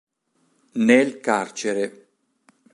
[0.87, 2.07] Nel carcere.